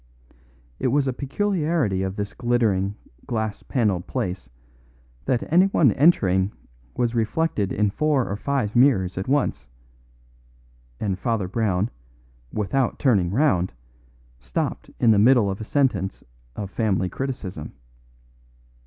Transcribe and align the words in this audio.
It 0.79 0.87
was 0.87 1.07
a 1.07 1.13
peculiarity 1.13 2.01
of 2.01 2.15
this 2.15 2.33
glittering, 2.33 2.95
glass 3.27 3.61
panelled 3.61 4.07
place 4.07 4.49
that 5.25 5.43
anyone 5.53 5.91
entering 5.91 6.51
was 6.95 7.13
reflected 7.13 7.71
in 7.71 7.91
four 7.91 8.27
or 8.27 8.35
five 8.35 8.75
mirrors 8.75 9.15
at 9.19 9.27
once; 9.27 9.69
and 10.99 11.19
Father 11.19 11.47
Brown, 11.47 11.91
without 12.51 12.97
turning 12.97 13.29
round, 13.29 13.73
stopped 14.39 14.89
in 14.99 15.11
the 15.11 15.19
middle 15.19 15.51
of 15.51 15.61
a 15.61 15.63
sentence 15.63 16.23
of 16.55 16.71
family 16.71 17.07
criticism. 17.07 17.73